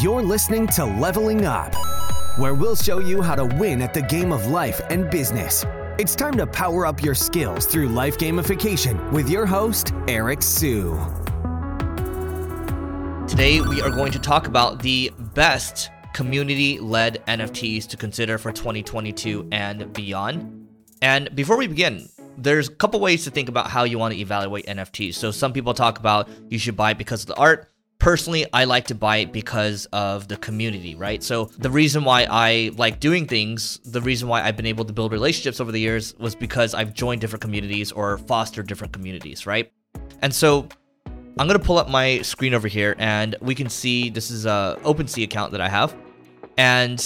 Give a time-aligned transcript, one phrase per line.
[0.00, 1.74] You're listening to Leveling Up,
[2.38, 5.64] where we'll show you how to win at the game of life and business.
[5.98, 10.94] It's time to power up your skills through life gamification with your host, Eric Siu.
[13.28, 18.52] Today, we are going to talk about the best community led NFTs to consider for
[18.52, 20.68] 2022 and beyond.
[21.00, 24.20] And before we begin, there's a couple ways to think about how you want to
[24.20, 25.14] evaluate NFTs.
[25.14, 27.71] So, some people talk about you should buy because of the art
[28.02, 31.22] personally i like to buy it because of the community right?
[31.22, 34.92] So the reason why i like doing things the reason why i've been able to
[34.92, 39.46] build relationships over the years was because i've joined different communities or fostered different communities
[39.46, 39.72] right?
[40.20, 40.66] And so
[41.38, 44.76] i'm to pull up my screen over here and we can see this is a
[44.82, 45.94] OpenSea account that i have.
[46.58, 46.98] And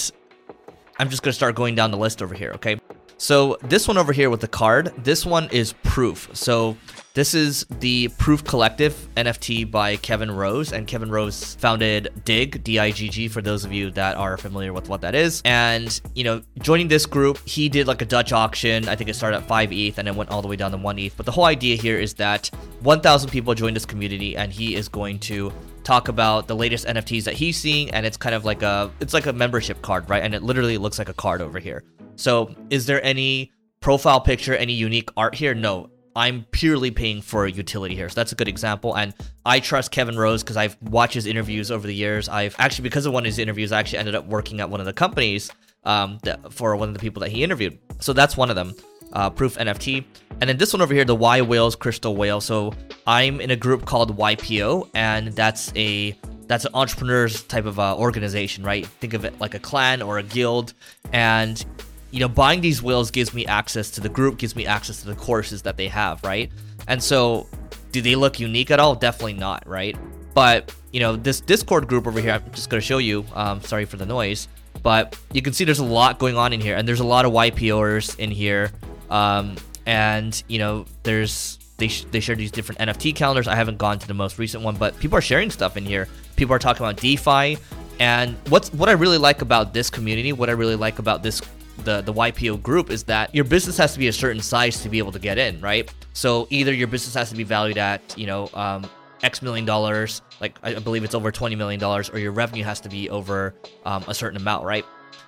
[0.97, 2.79] i'm just to start going down the list over here okay?
[3.17, 6.31] So this one over here with the card this one is proof.
[6.33, 6.75] So
[7.17, 13.27] this is the Proof Collective NFT by Kevin Rose, and Kevin Rose founded Digg D-I-G-G,
[13.29, 15.41] for those of you that are familiar with what that is.
[15.43, 18.87] And, you know, joining this group, he did like a Dutch auction.
[18.87, 20.77] I think it started at 5 ETH and then went all the way down to
[20.77, 21.17] 1 ETH.
[21.17, 22.51] But the whole idea here is that
[22.81, 25.51] 1,000 people joined this community, and he is going to
[25.83, 29.15] talk about the latest NFTs that he's seeing, and it's kind of like a it's
[29.15, 30.21] like a membership card, right?
[30.21, 31.83] And it literally looks like a card over here.
[32.15, 35.55] So, is there any profile picture, any unique art here?
[35.55, 38.09] No I'm purely paying for a utility here.
[38.09, 38.97] So that's a good example.
[38.97, 39.13] And
[39.45, 42.27] I trust Kevin Rose because I've watched his interviews over the years.
[42.27, 44.79] I've actually, because of one of his interviews, I actually ended up working at one
[44.79, 45.51] of the companies
[45.83, 47.77] um, that, for one of the people that he interviewed.
[47.99, 48.73] So that's one of them,
[49.13, 50.05] uh, Proof NFT.
[50.41, 52.41] And then this one over here, the Y Whales Crystal Whale.
[52.41, 52.73] So
[53.05, 57.95] I'm in a group called YPO, and that's a that's an entrepreneurs type of uh,
[57.95, 58.87] organization, right?
[58.87, 60.73] Think of it like a clan or a guild,
[61.13, 61.63] and
[62.11, 65.07] you know, buying these whales gives me access to the group, gives me access to
[65.07, 66.51] the courses that they have, right?
[66.87, 67.47] And so,
[67.91, 68.95] do they look unique at all?
[68.95, 69.95] Definitely not, right?
[70.33, 73.25] But, you know, this Discord group over here, I'm just to show you.
[73.33, 74.47] Um, sorry for the noise.
[74.83, 77.25] But you can see there's a lot going on in here, and there's a lot
[77.25, 78.71] of YPOers in here.
[79.09, 83.47] Um, and, you know, there's they, sh- they share these different NFT calendars.
[83.47, 86.07] I haven't gone to the most recent one, but people are sharing stuff in here.
[86.35, 87.57] People are talking about DeFi.
[87.99, 91.41] And what's what I really like about this community, what I really like about this
[91.83, 94.89] the the YPO group is that your business has to be a certain size to
[94.89, 95.91] be able to get in, right?
[96.13, 98.89] So either your business has to be valued at you know um,
[99.23, 102.79] X million dollars, like I believe it's over twenty million dollars, or your revenue has
[102.81, 103.53] to be over
[103.85, 104.85] um, a certain amount, right?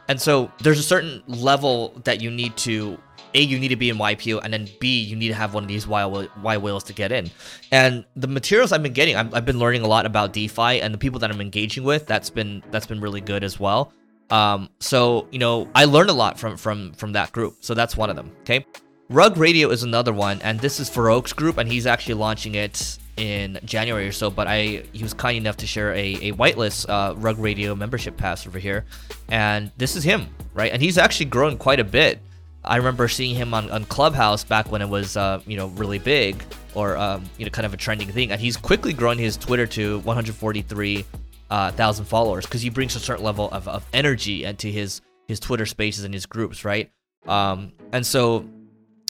[0.08, 2.98] And so there's a certain level that you need to
[3.36, 5.64] a you need to be in YPO, and then B you need to have one
[5.64, 7.30] of these Y, y whales to get in.
[7.72, 10.94] And the materials I've been getting, I've, I've been learning a lot about DeFi, and
[10.94, 13.94] the people that I'm engaging with, that's been that's been really good as well.
[14.32, 17.58] Um, so you know, I learned a lot from from from that group.
[17.62, 18.32] So that's one of them.
[18.42, 18.66] Okay,
[19.10, 22.98] Rug Radio is another one, and this is Farokh's group, and he's actually launching it
[23.18, 24.30] in January or so.
[24.30, 28.18] But I he was kind enough to share a a whitelist uh, Rug Radio membership
[28.18, 28.86] pass over here,
[29.30, 30.72] and this is him, right?
[30.72, 32.20] And he's actually grown quite a bit.
[32.64, 35.98] I remember seeing him on, on Clubhouse back when it was, uh, you know, really
[35.98, 36.44] big
[36.76, 38.32] or, um, you know, kind of a trending thing.
[38.32, 41.06] And he's quickly grown his Twitter to 143
[41.50, 45.40] uh, thousand followers because he brings a certain level of, of energy into his his
[45.40, 46.92] Twitter spaces and his groups, right?
[47.28, 48.46] Um, and so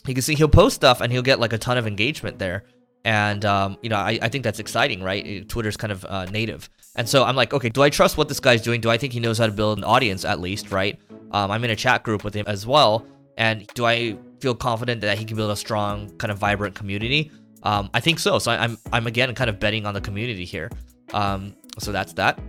[0.06, 2.66] you can see he'll post stuff and he'll get like a ton of engagement there.
[3.06, 5.48] And um, you know, I, I think that's exciting, right?
[5.48, 8.42] Twitter's kind of uh, native, and so I'm like, okay, do I trust what this
[8.42, 8.82] guy's doing?
[8.82, 11.00] Do I think he knows how to build an audience at least, right?
[11.32, 13.06] Um, I'm in a chat group with him as well,
[13.38, 17.32] and do I feel confident that he can build a strong, kind of vibrant community?
[17.64, 18.38] Um, I think so.
[18.38, 20.70] So I, I'm I'm again kind of betting on the community here.
[21.14, 22.40] Um, so that's that.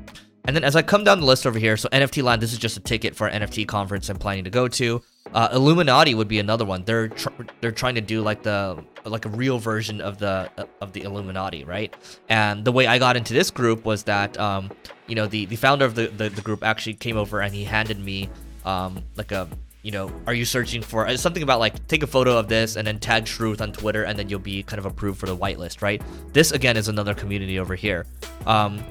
[0.44, 2.58] And then as I come down the list over here, so NFT Land, this is
[2.58, 5.02] just a ticket for an NFT conference I'm planning to go to.
[5.32, 6.82] Uh, Illuminati would be another one.
[6.84, 7.28] They're tr-
[7.60, 11.64] they're trying to do like the like a real version of the of the Illuminati,
[11.64, 11.94] right?
[12.28, 14.70] And the way I got into this group was that um,
[15.06, 17.62] you know the the founder of the, the, the group actually came over and he
[17.62, 18.28] handed me
[18.64, 19.48] um, like a
[19.82, 22.76] you know, are you searching for uh, something about like take a photo of this
[22.76, 25.36] and then tag Shruth on Twitter and then you'll be kind of approved for the
[25.36, 26.02] whitelist, right?
[26.32, 28.06] This again is another community over here.
[28.46, 28.84] Um,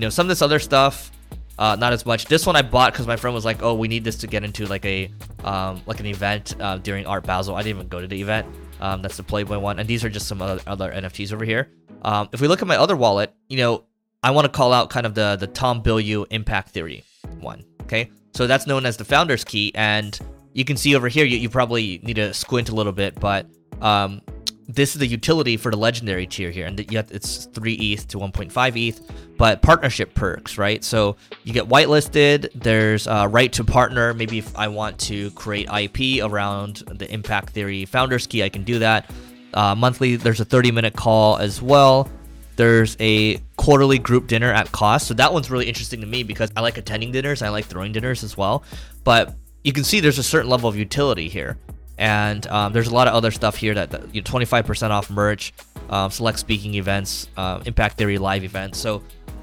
[0.00, 1.12] you know, some of this other stuff,
[1.58, 2.24] uh, not as much.
[2.24, 4.44] This one I bought because my friend was like, "Oh, we need this to get
[4.44, 5.10] into like a
[5.44, 8.46] um, like an event uh, during Art Basel." I didn't even go to the event.
[8.80, 11.70] Um, that's the Playboy one, and these are just some other, other NFTs over here.
[12.00, 13.84] Um, if we look at my other wallet, you know,
[14.22, 17.04] I want to call out kind of the the Tom Bilyeu Impact Theory
[17.38, 17.62] one.
[17.82, 20.18] Okay, so that's known as the Founder's Key, and
[20.54, 21.26] you can see over here.
[21.26, 23.44] You, you probably need to squint a little bit, but
[23.82, 24.22] um,
[24.74, 28.18] this is the utility for the legendary tier here, and yet it's 3 ETH to
[28.18, 30.82] 1.5 ETH, but partnership perks, right?
[30.84, 34.14] So you get whitelisted, there's a right to partner.
[34.14, 38.64] Maybe if I want to create IP around the Impact Theory Founders Key, I can
[38.64, 39.10] do that.
[39.52, 42.08] Uh, monthly, there's a 30 minute call as well.
[42.56, 45.08] There's a quarterly group dinner at cost.
[45.08, 47.42] So that one's really interesting to me because I like attending dinners.
[47.42, 48.64] I like throwing dinners as well.
[49.02, 49.34] But
[49.64, 51.58] you can see there's a certain level of utility here.
[52.00, 55.10] And um, there's a lot of other stuff here that, that you know, 25% off
[55.10, 55.52] merch,
[55.90, 58.78] um, select speaking events, uh, Impact Theory live events.
[58.78, 59.02] So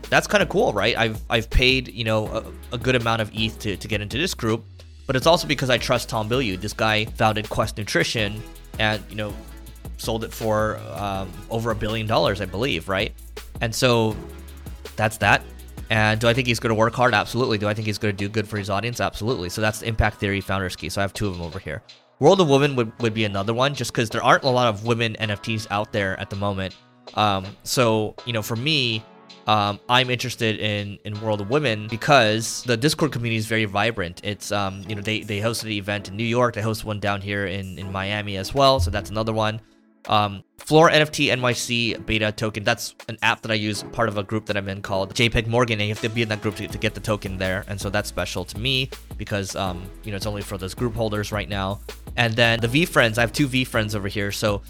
[0.09, 0.97] that's kind of cool, right?
[0.97, 4.17] I've I've paid you know a, a, good amount of ETH to, to get into
[4.17, 4.63] this group,
[5.05, 6.59] but it's also because I trust Tom Bilyeu.
[6.59, 8.41] This guy founded Quest Nutrition,
[8.79, 9.33] and you know
[9.97, 13.13] sold it for um, over a billion dollars, I believe, right?
[13.61, 14.15] And so
[14.95, 15.43] that's that.
[15.89, 17.13] And do I think he's going to work hard?
[17.13, 17.57] Absolutely.
[17.57, 18.99] Do I think he's going to do good for his audience?
[18.99, 19.49] Absolutely.
[19.49, 20.89] So that's the Impact Theory Founders Key.
[20.89, 21.81] So I have two of them over here.
[22.19, 24.85] World of Women would, would be another one just because there aren't a lot of
[24.85, 26.75] women NFTs out there at the moment.
[27.13, 29.03] Um, so, you know, for me,
[29.45, 34.21] um, I'm interested in, in World of Women because the Discord community is very vibrant.
[34.23, 36.55] It's, um, you know, they, they hosted an event in New York.
[36.55, 38.79] They host one down here in, in Miami as well.
[38.79, 39.61] So that's another one.
[40.07, 42.63] Um, Floor NFT NYC beta token.
[42.63, 45.47] That's an app that I use, part of a group that I'm in called JPEG
[45.47, 47.63] Morgan, and you have to be in that group to, to get the token there.
[47.67, 50.93] And so that's special to me because um, you know it's only for those group
[50.93, 51.79] holders right now.
[52.17, 54.31] And then the VeeFriends, I have two VeeFriends over here.
[54.31, 54.61] So,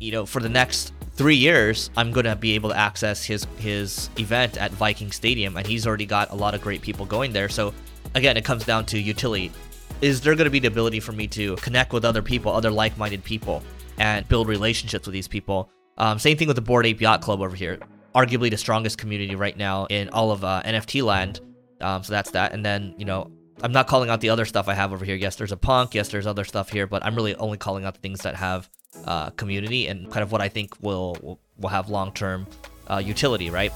[0.00, 4.10] you know, for the next three years, I'm gonna be able to access his his
[4.18, 7.48] event at Viking Stadium, and he's already got a lot of great people going there.
[7.48, 7.72] So,
[8.14, 9.52] again, it comes down to utility.
[10.00, 13.22] Is there gonna be the ability for me to connect with other people, other like-minded
[13.22, 13.62] people?
[13.98, 15.70] and build relationships with these people.
[15.98, 17.78] Um, same thing with the Bored Ape Yacht Club over here.
[18.14, 21.40] Arguably the strongest community right now in all of uh, NFT land.
[21.80, 22.52] Um, so that's that.
[22.52, 23.30] And then, you know,
[23.62, 25.14] I'm not calling out the other stuff I have over here.
[25.14, 25.94] Yes, there's a punk.
[25.94, 28.68] Yes, there's other stuff here, but I'm really only calling out the things that have
[29.04, 32.46] uh, community and kind of what I think will will, have long term
[32.90, 33.72] uh, utility, right?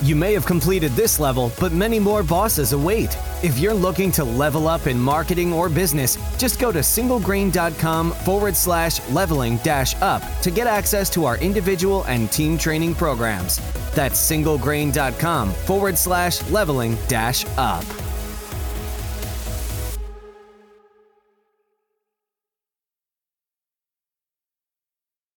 [0.00, 3.18] You may have completed this level, but many more bosses await.
[3.42, 8.54] If you're looking to level up in marketing or business, just go to singlegrain.com forward
[8.54, 13.56] slash leveling dash up to get access to our individual and team training programs.
[13.92, 17.84] That's singlegrain.com forward slash leveling dash up.